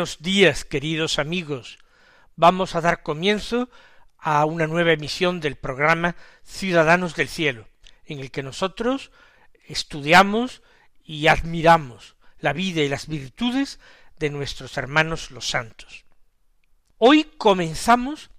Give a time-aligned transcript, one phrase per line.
[0.00, 1.78] Buenos días, queridos amigos.
[2.34, 3.68] Vamos a dar comienzo
[4.16, 7.68] a una nueva emisión del programa Ciudadanos del Cielo,
[8.06, 9.10] en el que nosotros
[9.68, 10.62] estudiamos
[11.04, 13.78] y admiramos la vida y las virtudes
[14.18, 16.06] de nuestros hermanos los santos.
[16.96, 18.30] Hoy comenzamos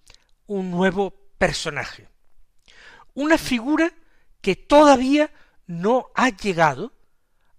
[0.48, 2.10] un nuevo personaje,
[3.14, 3.94] una figura
[4.42, 5.30] que todavía
[5.68, 6.92] no ha llegado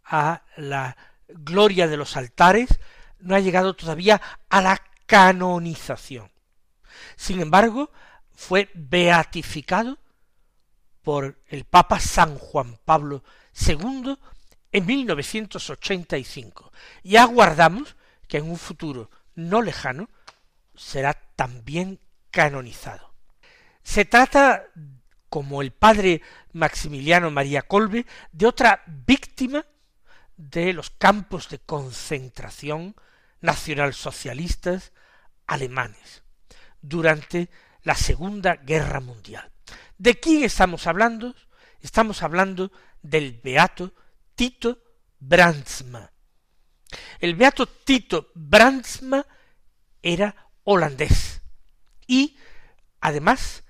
[0.03, 0.97] a la
[1.29, 2.81] gloria de los altares,
[3.23, 6.31] no ha llegado todavía a la canonización.
[7.17, 7.91] Sin embargo,
[8.35, 9.99] fue beatificado
[11.03, 13.25] por el Papa San Juan Pablo
[13.67, 14.17] II
[14.71, 17.97] en 1985 y aguardamos
[18.29, 20.09] que en un futuro no lejano
[20.75, 23.13] será también canonizado.
[23.83, 24.65] Se trata,
[25.29, 29.67] como el padre Maximiliano María Colbe, de otra víctima
[30.37, 32.95] de los campos de concentración
[33.43, 34.93] nacionalsocialistas
[35.47, 36.23] alemanes
[36.81, 37.51] durante
[37.83, 39.51] la Segunda Guerra Mundial.
[39.99, 41.35] ¿De quién estamos hablando?
[41.81, 42.73] Estamos hablando
[43.03, 43.93] del beato
[44.35, 44.83] Tito
[45.19, 46.11] Brandsma.
[47.19, 49.27] El beato Tito Brandsma
[50.01, 51.43] era holandés
[52.07, 52.37] y
[53.01, 53.65] además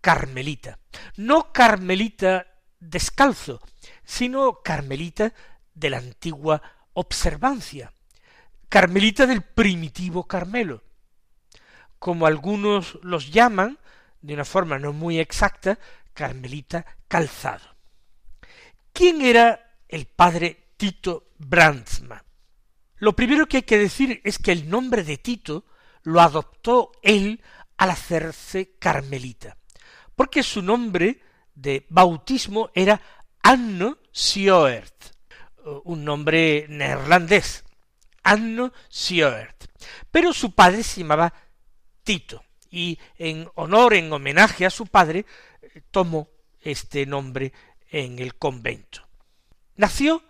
[0.00, 0.78] carmelita.
[1.16, 2.46] No carmelita
[2.78, 3.60] descalzo,
[4.04, 5.32] sino carmelita
[5.74, 6.62] de la antigua
[6.92, 7.92] observancia,
[8.68, 10.82] carmelita del primitivo Carmelo,
[11.98, 13.78] como algunos los llaman,
[14.20, 15.78] de una forma no muy exacta,
[16.12, 17.76] carmelita calzado.
[18.92, 22.24] ¿Quién era el padre Tito Brandsma?
[22.96, 25.66] Lo primero que hay que decir es que el nombre de Tito
[26.02, 27.42] lo adoptó él
[27.76, 29.58] al hacerse carmelita,
[30.14, 31.20] porque su nombre
[31.54, 33.00] de bautismo era
[33.42, 34.94] Anno Sjoerd,
[35.84, 37.65] un nombre neerlandés,
[38.26, 38.72] Anno.
[40.10, 41.32] Pero su padre se llamaba
[42.02, 45.24] Tito, y en honor, en homenaje a su padre,
[45.90, 46.28] tomó
[46.60, 47.52] este nombre
[47.88, 49.06] en el convento.
[49.76, 50.22] Nació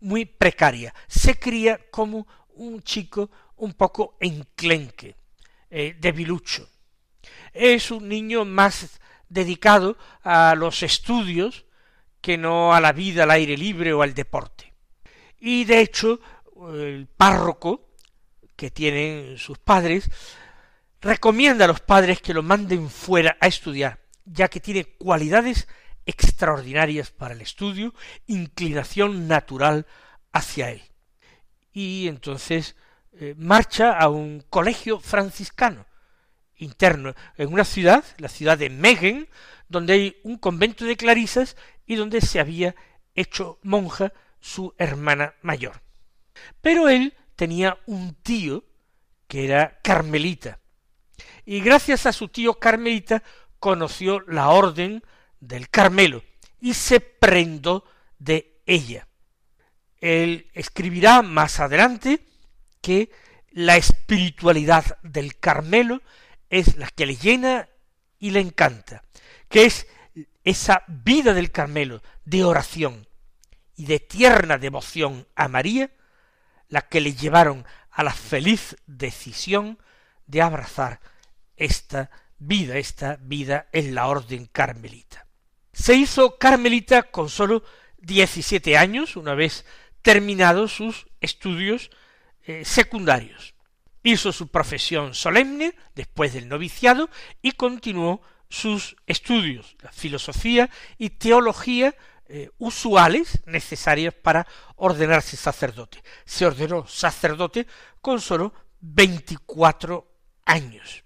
[0.00, 2.26] muy precaria, se cría como
[2.60, 5.16] un chico un poco enclenque,
[5.70, 6.68] eh, debilucho.
[7.52, 11.64] Es un niño más dedicado a los estudios
[12.20, 14.72] que no a la vida al aire libre o al deporte.
[15.38, 16.20] Y de hecho,
[16.74, 17.88] el párroco
[18.56, 20.10] que tienen sus padres
[21.00, 25.66] recomienda a los padres que lo manden fuera a estudiar, ya que tiene cualidades
[26.04, 27.94] extraordinarias para el estudio,
[28.26, 29.86] inclinación natural
[30.32, 30.89] hacia él.
[31.72, 32.76] Y entonces
[33.12, 35.86] eh, marcha a un colegio franciscano
[36.56, 39.28] interno en una ciudad, la ciudad de Megen,
[39.68, 41.56] donde hay un convento de clarisas
[41.86, 42.74] y donde se había
[43.14, 45.80] hecho monja su hermana mayor.
[46.60, 48.64] Pero él tenía un tío
[49.26, 50.60] que era carmelita,
[51.44, 53.22] y gracias a su tío Carmelita
[53.58, 55.02] conoció la orden
[55.40, 56.22] del Carmelo
[56.60, 57.84] y se prendó
[58.18, 59.08] de ella.
[60.00, 62.24] Él escribirá más adelante
[62.80, 63.10] que
[63.50, 66.02] la espiritualidad del Carmelo
[66.48, 67.68] es la que le llena
[68.18, 69.02] y le encanta,
[69.48, 69.86] que es
[70.44, 73.06] esa vida del Carmelo de oración
[73.76, 75.90] y de tierna devoción a María,
[76.68, 79.78] la que le llevaron a la feliz decisión
[80.26, 81.00] de abrazar
[81.56, 85.26] esta vida, esta vida en la orden carmelita.
[85.72, 87.62] Se hizo carmelita con sólo
[87.98, 89.64] diecisiete años, una vez
[90.02, 91.90] terminados sus estudios
[92.44, 93.54] eh, secundarios.
[94.02, 97.10] Hizo su profesión solemne después del noviciado
[97.42, 101.94] y continuó sus estudios, la filosofía y teología
[102.26, 106.02] eh, usuales necesarias para ordenarse sacerdote.
[106.24, 107.66] Se ordenó sacerdote
[108.00, 110.10] con sólo veinticuatro
[110.44, 111.04] años.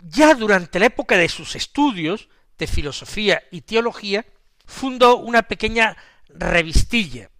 [0.00, 2.28] Ya durante la época de sus estudios
[2.58, 4.26] de filosofía y teología,
[4.66, 5.96] fundó una pequeña
[6.28, 7.30] revistilla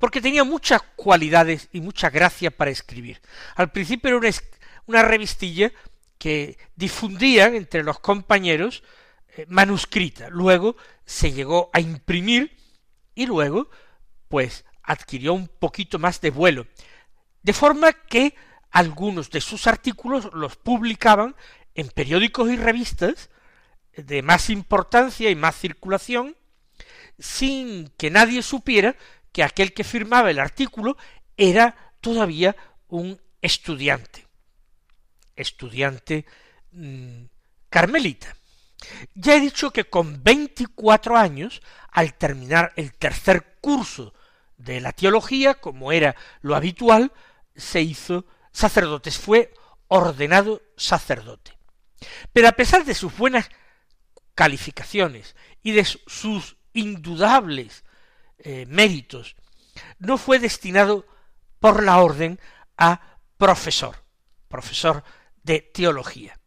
[0.00, 3.20] porque tenía muchas cualidades y mucha gracia para escribir.
[3.54, 4.32] Al principio era
[4.86, 5.70] una, revistilla
[6.16, 8.82] que difundían entre los compañeros
[9.36, 10.30] eh, manuscrita.
[10.30, 10.74] Luego
[11.04, 12.56] se llegó a imprimir
[13.14, 13.68] y luego
[14.28, 16.66] pues adquirió un poquito más de vuelo.
[17.42, 18.34] De forma que
[18.70, 21.36] algunos de sus artículos los publicaban
[21.74, 23.28] en periódicos y revistas
[23.94, 26.36] de más importancia y más circulación,
[27.18, 28.96] sin que nadie supiera
[29.32, 30.96] que aquel que firmaba el artículo
[31.36, 32.56] era todavía
[32.88, 34.26] un estudiante,
[35.36, 36.26] estudiante
[36.72, 37.24] mm,
[37.68, 38.36] carmelita.
[39.14, 44.14] Ya he dicho que con veinticuatro años, al terminar el tercer curso
[44.56, 47.12] de la teología, como era lo habitual,
[47.54, 49.52] se hizo sacerdote, fue
[49.88, 51.58] ordenado sacerdote.
[52.32, 53.50] Pero a pesar de sus buenas
[54.34, 57.84] calificaciones y de sus indudables
[58.42, 59.36] eh, méritos,
[59.98, 61.06] no fue destinado
[61.58, 62.40] por la orden
[62.76, 63.96] a profesor,
[64.48, 65.04] profesor
[65.42, 66.38] de teología,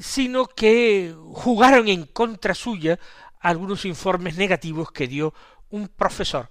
[0.00, 2.98] sino que jugaron en contra suya
[3.38, 5.34] algunos informes negativos que dio
[5.70, 6.50] un profesor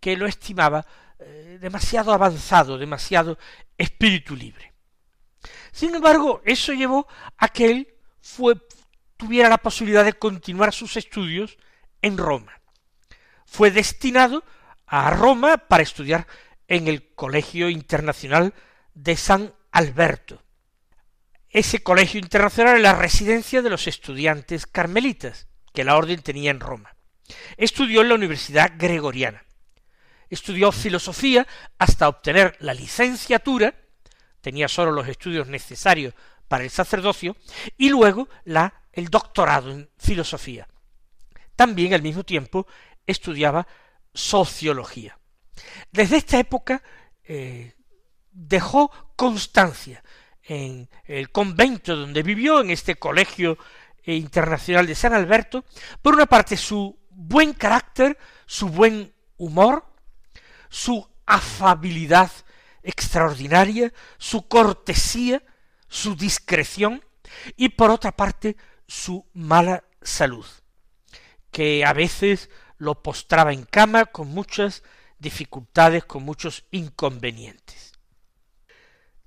[0.00, 0.86] que lo estimaba
[1.18, 3.38] eh, demasiado avanzado, demasiado
[3.76, 4.72] espíritu libre.
[5.72, 7.06] Sin embargo, eso llevó
[7.36, 7.94] a que él
[9.16, 11.58] tuviera la posibilidad de continuar sus estudios
[12.02, 12.59] en Roma
[13.50, 14.44] fue destinado
[14.86, 16.26] a Roma para estudiar
[16.68, 18.54] en el Colegio Internacional
[18.94, 20.42] de San Alberto.
[21.48, 26.60] Ese colegio internacional es la residencia de los estudiantes carmelitas que la orden tenía en
[26.60, 26.94] Roma.
[27.56, 29.44] Estudió en la Universidad Gregoriana.
[30.28, 31.46] Estudió filosofía
[31.76, 33.74] hasta obtener la licenciatura,
[34.40, 36.14] tenía sólo los estudios necesarios
[36.46, 37.36] para el sacerdocio,
[37.76, 40.68] y luego la, el doctorado en filosofía.
[41.60, 42.66] También al mismo tiempo
[43.06, 43.66] estudiaba
[44.14, 45.18] sociología.
[45.92, 46.82] Desde esta época
[47.22, 47.74] eh,
[48.30, 50.02] dejó constancia
[50.42, 53.58] en el convento donde vivió, en este colegio
[54.06, 55.66] internacional de San Alberto,
[56.00, 59.84] por una parte su buen carácter, su buen humor,
[60.70, 62.30] su afabilidad
[62.82, 65.42] extraordinaria, su cortesía,
[65.88, 67.04] su discreción,
[67.54, 68.56] y por otra parte
[68.86, 70.46] su mala salud,
[71.50, 74.82] que a veces lo postraba en cama con muchas
[75.18, 77.92] dificultades, con muchos inconvenientes.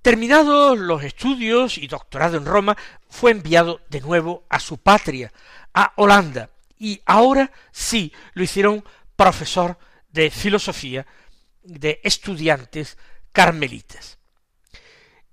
[0.01, 2.75] Terminados los estudios y doctorado en Roma,
[3.07, 5.31] fue enviado de nuevo a su patria,
[5.73, 8.83] a Holanda, y ahora sí lo hicieron
[9.15, 9.77] profesor
[10.09, 11.05] de filosofía
[11.63, 12.97] de estudiantes
[13.31, 14.17] carmelitas.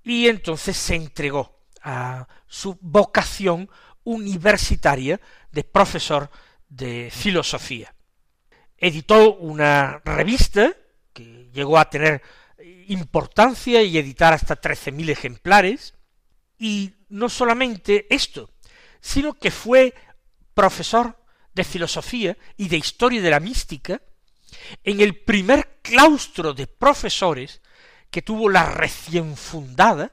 [0.05, 3.69] Y entonces se entregó a su vocación
[4.05, 5.21] universitaria
[5.51, 6.31] de profesor
[6.71, 7.95] de filosofía
[8.81, 10.75] editó una revista
[11.13, 12.23] que llegó a tener
[12.89, 15.95] importancia y editar hasta trece mil ejemplares,
[16.59, 18.51] y no solamente esto,
[19.01, 19.95] sino que fue
[20.55, 21.17] profesor
[21.55, 24.01] de filosofía y de historia de la mística
[24.85, 27.61] en el primer claustro de profesores
[28.11, 30.13] que tuvo la recién fundada,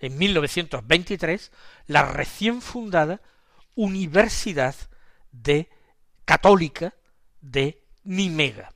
[0.00, 1.50] en 1923,
[1.86, 3.20] la recién fundada
[3.74, 4.74] Universidad
[5.32, 5.68] de
[6.28, 6.92] Católica
[7.40, 8.74] de Nimega.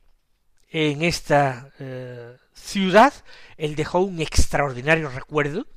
[0.71, 3.13] En esta eh, ciudad
[3.57, 5.67] él dejó un extraordinario recuerdo,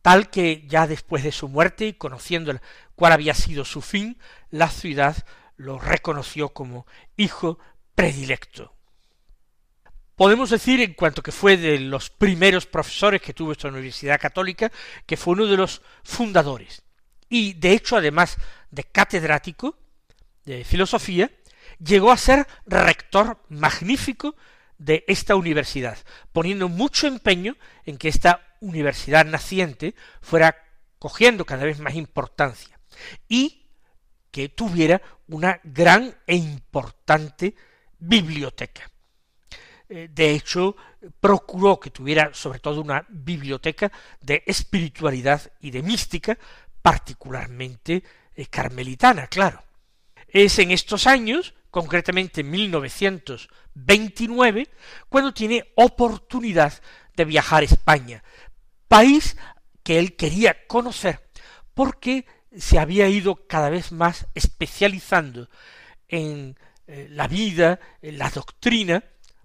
[0.00, 2.58] tal que ya después de su muerte y conociendo
[2.94, 4.16] cuál había sido su fin,
[4.50, 5.14] la ciudad
[5.58, 6.86] lo reconoció como
[7.18, 7.58] hijo
[7.94, 8.72] predilecto.
[10.14, 14.72] Podemos decir, en cuanto que fue de los primeros profesores que tuvo esta Universidad Católica,
[15.04, 16.84] que fue uno de los fundadores.
[17.28, 18.38] Y, de hecho, además
[18.70, 19.76] de catedrático
[20.46, 21.30] de filosofía,
[21.78, 24.34] llegó a ser rector magnífico
[24.78, 25.98] de esta universidad,
[26.32, 30.56] poniendo mucho empeño en que esta universidad naciente fuera
[30.98, 32.78] cogiendo cada vez más importancia
[33.28, 33.66] y
[34.30, 37.54] que tuviera una gran e importante
[37.98, 38.90] biblioteca.
[39.88, 40.76] Eh, de hecho,
[41.20, 46.36] procuró que tuviera sobre todo una biblioteca de espiritualidad y de mística,
[46.82, 48.02] particularmente
[48.34, 49.62] eh, carmelitana, claro.
[50.28, 54.68] Es en estos años, concretamente en 1929,
[55.08, 56.74] cuando tiene oportunidad
[57.14, 58.22] de viajar a España,
[58.88, 59.38] país
[59.82, 61.30] que él quería conocer
[61.74, 65.48] porque se había ido cada vez más especializando
[66.08, 69.04] en eh, la vida, en la doctrina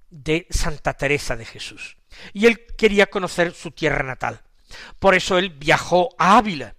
[0.09, 1.97] de Santa Teresa de Jesús.
[2.33, 4.41] Y él quería conocer su tierra natal.
[4.99, 6.75] Por eso él viajó a Ávila.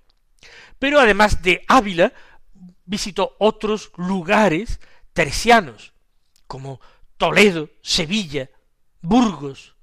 [0.78, 2.12] Pero además de Ávila,
[2.84, 4.80] visitó otros lugares
[5.12, 5.92] teresianos,
[6.46, 6.80] como
[7.16, 8.50] Toledo, Sevilla,
[9.00, 9.76] Burgos,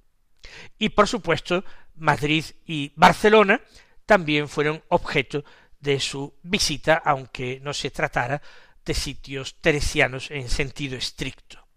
[0.78, 1.64] y por supuesto
[1.96, 3.62] Madrid y Barcelona
[4.06, 5.44] también fueron objeto
[5.80, 8.42] de su visita, aunque no se tratara
[8.84, 11.68] de sitios teresianos en sentido estricto.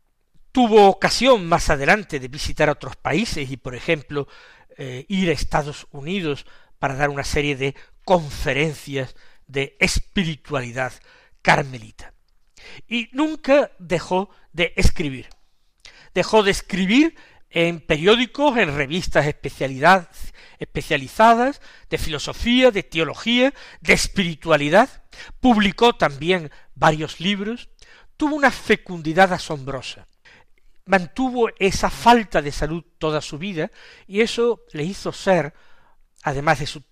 [0.51, 4.29] Tuvo ocasión más adelante de visitar otros países y, por ejemplo,
[4.77, 6.47] eh, ir a Estados Unidos
[6.79, 7.75] para dar una serie de
[8.05, 9.15] conferencias
[9.53, 10.93] de espiritualidad
[11.43, 12.13] carmelita.
[12.89, 15.29] Y nunca dejó de escribir.
[16.15, 17.15] Dejó de escribir
[17.51, 24.89] en periódicos, en revistas especializadas de filosofía, de teología, de espiritualidad.
[25.41, 27.69] Publicó también varios libros.
[28.17, 30.07] Tuvo una fecundidad asombrosa.
[30.87, 33.71] Mantuvo esa falta de salud toda su vida
[34.07, 35.53] y eso le hizo ser,
[36.23, 36.83] además de su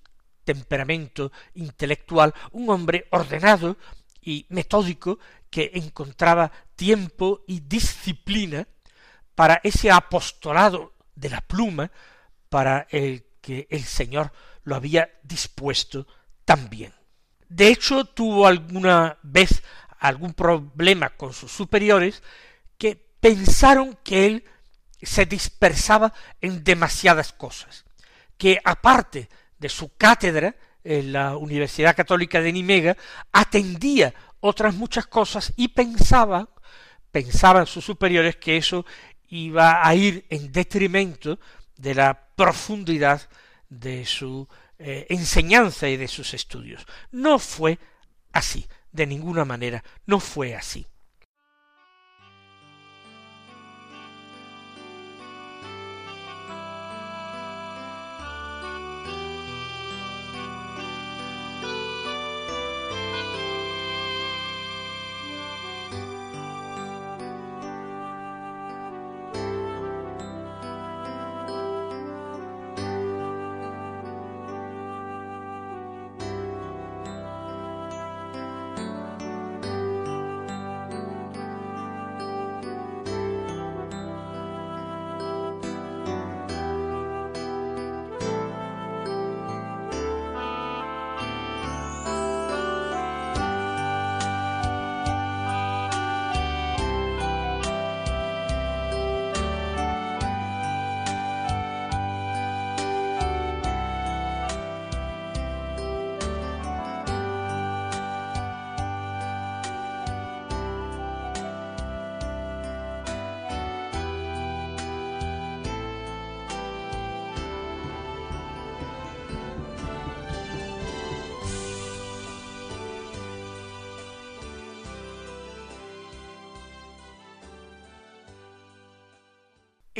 [0.50, 3.76] temperamento intelectual, un hombre ordenado
[4.21, 8.66] y metódico que encontraba tiempo y disciplina
[9.37, 11.92] para ese apostolado de la pluma
[12.49, 14.33] para el que el Señor
[14.64, 16.07] lo había dispuesto
[16.45, 16.92] también.
[17.49, 19.62] De hecho, tuvo alguna vez
[20.00, 22.25] algún problema con sus superiores
[22.76, 24.45] que pensaron que él
[25.00, 27.85] se dispersaba en demasiadas cosas,
[28.37, 29.28] que aparte
[29.61, 32.97] de su cátedra en la Universidad Católica de Nimega,
[33.31, 36.49] atendía otras muchas cosas y pensaba,
[37.12, 38.85] pensaban sus superiores que eso
[39.29, 41.38] iba a ir en detrimento
[41.76, 43.29] de la profundidad
[43.69, 44.49] de su
[44.79, 46.85] eh, enseñanza y de sus estudios.
[47.12, 47.79] No fue
[48.33, 50.87] así, de ninguna manera, no fue así.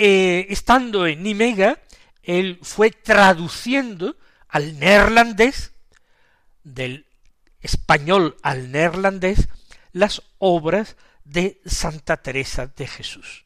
[0.03, 1.79] Eh, estando en Nimega,
[2.23, 4.17] él fue traduciendo
[4.49, 5.73] al neerlandés,
[6.65, 7.05] del
[7.61, 9.51] español al neerlandés,
[9.93, 13.45] las obras de Santa Teresa de Jesús.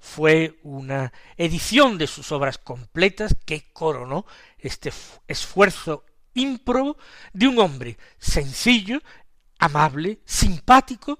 [0.00, 4.24] Fue una edición de sus obras completas que coronó
[4.56, 4.94] este
[5.28, 6.96] esfuerzo ímprobo
[7.34, 9.02] de un hombre sencillo,
[9.58, 11.18] amable, simpático,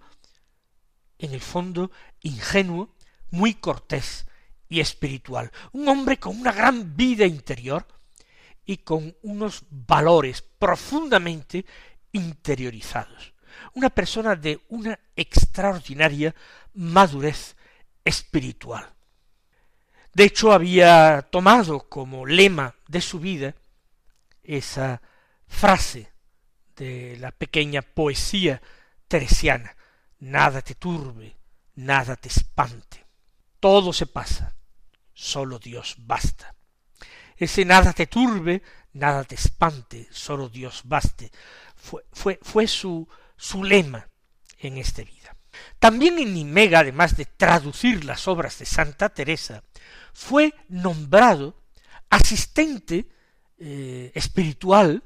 [1.18, 1.90] en el fondo
[2.22, 2.96] ingenuo,
[3.30, 4.24] muy cortés,
[4.68, 7.86] y espiritual, un hombre con una gran vida interior
[8.64, 11.64] y con unos valores profundamente
[12.12, 13.32] interiorizados,
[13.74, 16.34] una persona de una extraordinaria
[16.74, 17.56] madurez
[18.04, 18.92] espiritual.
[20.12, 23.54] De hecho, había tomado como lema de su vida
[24.42, 25.02] esa
[25.46, 26.10] frase
[26.74, 28.60] de la pequeña poesía
[29.08, 29.76] teresiana,
[30.18, 31.36] nada te turbe,
[31.74, 33.05] nada te espante,
[33.60, 34.56] todo se pasa,
[35.12, 36.54] solo Dios basta.
[37.36, 41.30] Ese nada te turbe, nada te espante, solo Dios baste,
[41.74, 44.08] fue, fue, fue su, su lema
[44.58, 45.36] en esta vida.
[45.78, 49.62] También en Nimega, además de traducir las obras de Santa Teresa,
[50.12, 51.62] fue nombrado
[52.10, 53.08] asistente
[53.58, 55.02] eh, espiritual,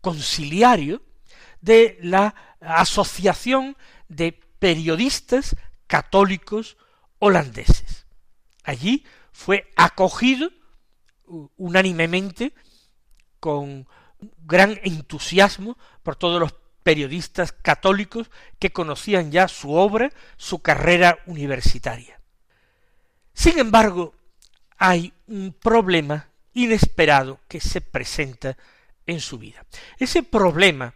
[0.00, 1.02] conciliario,
[1.60, 3.76] de la Asociación
[4.08, 6.76] de Periodistas Católicos
[7.20, 8.06] Holandeses.
[8.64, 10.50] Allí fue acogido
[11.56, 12.52] unánimemente
[13.38, 13.86] con
[14.44, 22.20] gran entusiasmo por todos los periodistas católicos que conocían ya su obra, su carrera universitaria.
[23.32, 24.14] Sin embargo,
[24.76, 28.56] hay un problema inesperado que se presenta
[29.06, 29.64] en su vida.
[29.98, 30.94] Ese problema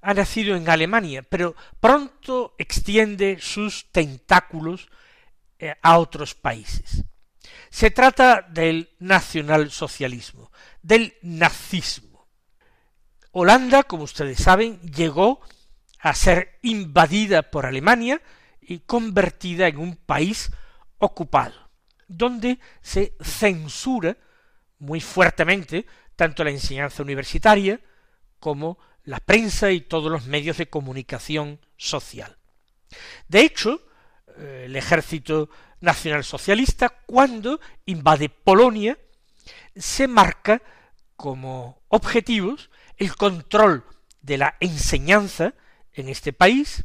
[0.00, 4.88] ha nacido en Alemania, pero pronto extiende sus tentáculos
[5.82, 7.04] a otros países.
[7.70, 12.28] Se trata del nacionalsocialismo, del nazismo.
[13.32, 15.40] Holanda, como ustedes saben, llegó
[16.00, 18.22] a ser invadida por Alemania
[18.60, 20.50] y convertida en un país
[20.98, 21.70] ocupado,
[22.08, 24.16] donde se censura
[24.78, 25.86] muy fuertemente
[26.16, 27.80] tanto la enseñanza universitaria
[28.38, 32.36] como la prensa y todos los medios de comunicación social.
[33.28, 33.85] De hecho, eh,
[34.38, 35.48] el ejército
[35.80, 38.98] nacionalsocialista, cuando invade Polonia,
[39.74, 40.62] se marca
[41.16, 43.84] como objetivos el control
[44.20, 45.54] de la enseñanza
[45.92, 46.84] en este país,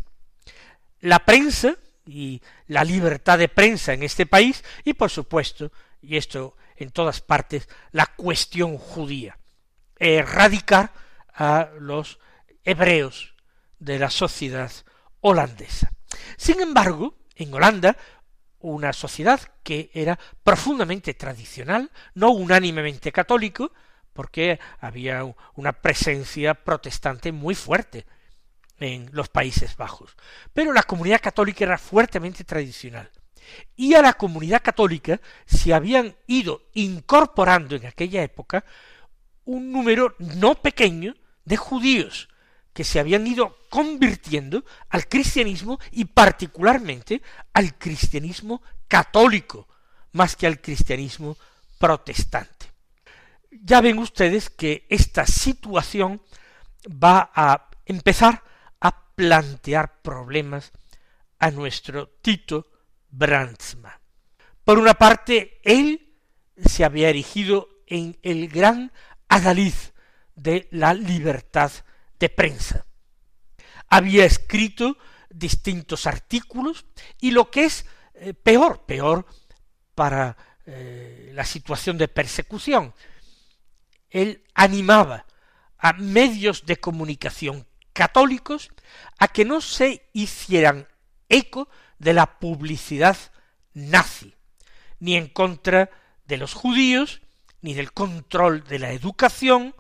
[1.00, 6.56] la prensa y la libertad de prensa en este país y por supuesto, y esto
[6.76, 9.38] en todas partes la cuestión judía,
[10.00, 10.94] erradicar
[11.34, 12.20] a los
[12.64, 13.34] hebreos
[13.80, 14.72] de la sociedad
[15.22, 15.92] holandesa.
[16.38, 17.98] Sin embargo, en Holanda,
[18.60, 23.72] una sociedad que era profundamente tradicional, no unánimemente católico,
[24.14, 25.24] porque había
[25.56, 28.06] una presencia protestante muy fuerte
[28.80, 30.16] en los Países Bajos.
[30.54, 33.10] Pero la comunidad católica era fuertemente tradicional
[33.76, 38.64] y a la comunidad católica se habían ido incorporando en aquella época
[39.46, 42.30] un número no pequeño de judíos
[42.74, 47.22] que se habían ido convirtiendo al cristianismo y particularmente
[47.54, 49.68] al cristianismo católico
[50.14, 51.38] más que al cristianismo
[51.80, 52.68] protestante.
[53.52, 56.22] Ya ven ustedes que esta situación
[56.88, 58.44] va a empezar
[58.80, 60.72] a plantear problemas
[61.40, 62.68] a nuestro Tito
[63.10, 64.00] Brandsma.
[64.64, 66.16] Por una parte, él
[66.56, 68.92] se había erigido en el gran
[69.28, 69.74] adalid
[70.36, 71.72] de la libertad
[72.22, 72.86] de prensa.
[73.90, 74.98] Había escrito
[75.30, 76.86] distintos artículos
[77.20, 79.26] y lo que es eh, peor, peor
[79.96, 82.94] para eh, la situación de persecución,
[84.10, 85.26] él animaba
[85.78, 88.70] a medios de comunicación católicos
[89.18, 90.88] a que no se hicieran
[91.28, 93.18] eco de la publicidad
[93.74, 94.36] nazi,
[95.00, 95.90] ni en contra
[96.26, 97.22] de los judíos,
[97.62, 99.74] ni del control de la educación,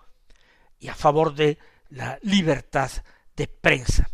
[0.80, 1.60] y a favor de
[1.92, 2.92] la libertad
[3.36, 4.10] de prensa.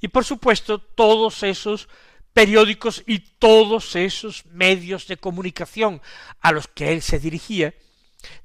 [0.00, 1.88] Y por supuesto, todos esos
[2.32, 6.00] periódicos y todos esos medios de comunicación
[6.40, 7.74] a los que él se dirigía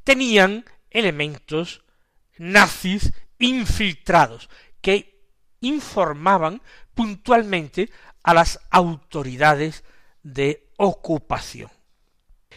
[0.03, 1.83] tenían elementos
[2.37, 4.49] nazis infiltrados
[4.81, 5.29] que
[5.61, 6.61] informaban
[6.93, 7.89] puntualmente
[8.23, 9.83] a las autoridades
[10.23, 11.69] de ocupación.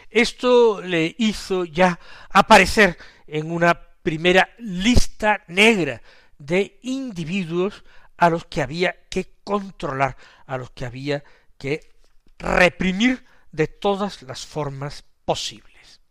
[0.09, 6.01] Esto le hizo ya aparecer en una primera lista negra
[6.37, 7.83] de individuos
[8.17, 11.23] a los que había que controlar, a los que había
[11.57, 11.89] que
[12.37, 16.01] reprimir de todas las formas posibles.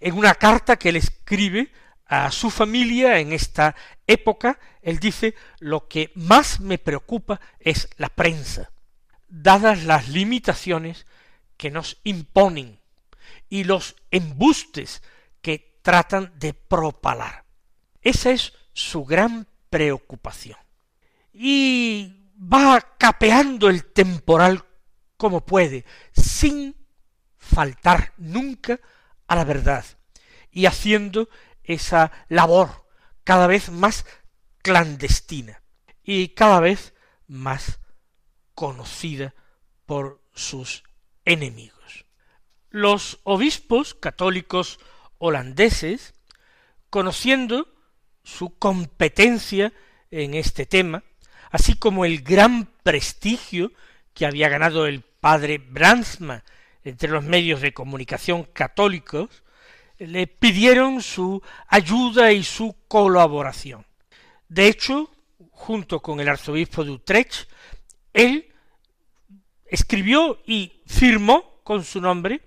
[0.00, 1.72] En una carta que él escribe
[2.06, 3.74] a su familia en esta
[4.06, 8.72] época, él dice, lo que más me preocupa es la prensa
[9.32, 11.06] dadas las limitaciones
[11.56, 12.78] que nos imponen
[13.48, 15.02] y los embustes
[15.82, 17.44] tratan de propalar.
[18.00, 20.58] Esa es su gran preocupación.
[21.32, 24.64] Y va capeando el temporal
[25.16, 26.74] como puede, sin
[27.38, 28.80] faltar nunca
[29.26, 29.84] a la verdad,
[30.50, 31.28] y haciendo
[31.62, 32.88] esa labor
[33.24, 34.04] cada vez más
[34.62, 35.62] clandestina
[36.02, 36.92] y cada vez
[37.26, 37.78] más
[38.54, 39.34] conocida
[39.86, 40.82] por sus
[41.24, 42.06] enemigos.
[42.70, 44.78] Los obispos católicos
[45.24, 46.14] holandeses,
[46.90, 47.68] conociendo
[48.24, 49.72] su competencia
[50.10, 51.04] en este tema,
[51.52, 53.70] así como el gran prestigio
[54.14, 56.42] que había ganado el padre Brandsma
[56.82, 59.44] entre los medios de comunicación católicos,
[59.98, 63.86] le pidieron su ayuda y su colaboración.
[64.48, 65.08] De hecho,
[65.52, 67.48] junto con el arzobispo de Utrecht,
[68.12, 68.52] él
[69.66, 72.40] escribió y firmó con su nombre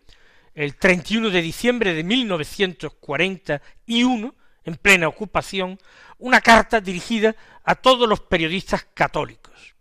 [0.56, 5.78] el 31 de diciembre de 1941, en plena ocupación,
[6.18, 9.76] una carta dirigida a todos los periodistas católicos.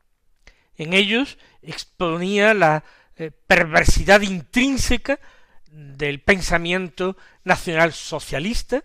[0.76, 2.84] En ellos exponía la
[3.16, 5.20] eh, perversidad intrínseca
[5.70, 8.82] del pensamiento nacional socialista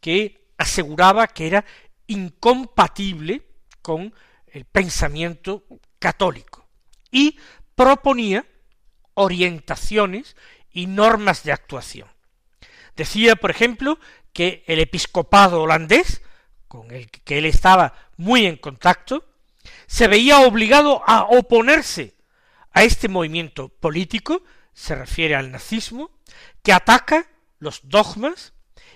[0.00, 1.64] que aseguraba que era
[2.06, 3.46] incompatible
[3.80, 4.12] con
[4.46, 5.64] el pensamiento
[5.98, 6.68] católico
[7.10, 7.38] y
[7.74, 8.44] proponía
[9.14, 10.36] orientaciones
[10.76, 12.06] y normas de actuación.
[12.96, 13.98] Decía, por ejemplo,
[14.34, 16.20] que el episcopado holandés,
[16.68, 19.24] con el que él estaba muy en contacto,
[19.86, 22.14] se veía obligado a oponerse
[22.72, 24.42] a este movimiento político,
[24.74, 26.10] se refiere al nazismo,
[26.62, 27.26] que ataca
[27.58, 28.52] los dogmas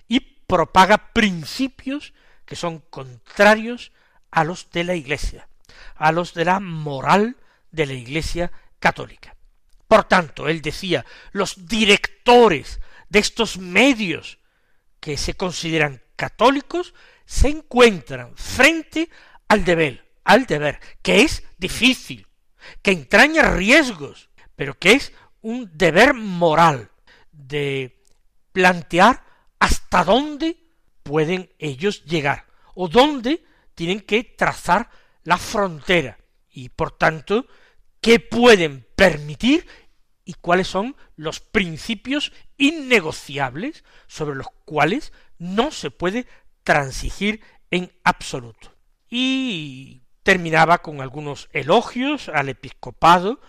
[0.06, 2.12] y propaga principios
[2.44, 3.90] que son contrarios
[4.30, 5.48] a los de la Iglesia,
[5.94, 7.38] a los de la moral
[7.70, 9.34] de la Iglesia católica.
[9.90, 14.38] Por tanto, él decía, los directores de estos medios
[15.00, 16.94] que se consideran católicos
[17.26, 19.10] se encuentran frente
[19.48, 22.28] al deber, al deber, que es difícil,
[22.82, 26.92] que entraña riesgos, pero que es un deber moral
[27.32, 28.00] de
[28.52, 29.24] plantear
[29.58, 30.56] hasta dónde
[31.02, 33.42] pueden ellos llegar o dónde
[33.74, 34.88] tienen que trazar
[35.24, 36.16] la frontera.
[36.48, 37.48] Y por tanto
[38.00, 39.66] qué pueden permitir
[40.24, 46.26] y cuáles son los principios innegociables sobre los cuales no se puede
[46.62, 48.72] transigir en absoluto.
[49.08, 53.40] Y terminaba con algunos elogios al episcopado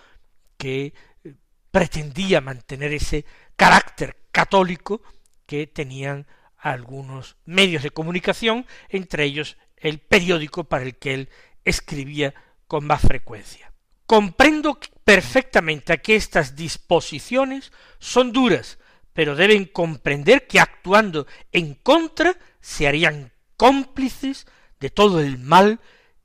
[0.58, 1.36] que eh,
[1.70, 5.02] pretendía mantener ese carácter católico
[5.46, 6.26] que tenían
[6.58, 11.30] algunos medios de comunicación, entre ellos el periódico para el que él
[11.66, 12.34] escribía
[12.68, 13.71] con más frecuencia.
[14.12, 18.78] Comprendo perfectamente que estas disposiciones son duras,
[19.14, 24.48] pero deben comprender que actuando en contra se harían cómplices
[24.82, 25.80] de todo el mal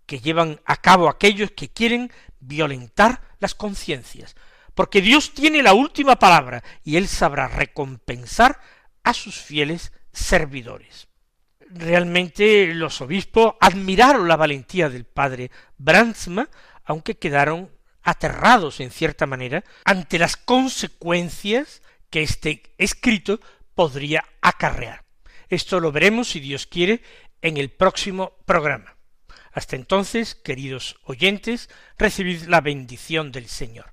[0.04, 4.34] que llevan a cabo aquellos que quieren violentar las conciencias,
[4.74, 8.60] porque Dios tiene la última palabra y Él sabrá recompensar
[9.04, 11.06] a sus fieles servidores.
[11.70, 16.50] Realmente los obispos admiraron la valentía del padre Brandsma,
[16.84, 17.75] aunque quedaron
[18.06, 23.40] aterrados en cierta manera ante las consecuencias que este escrito
[23.74, 25.04] podría acarrear.
[25.48, 27.02] Esto lo veremos, si Dios quiere,
[27.42, 28.96] en el próximo programa.
[29.52, 33.92] Hasta entonces, queridos oyentes, recibid la bendición del Señor.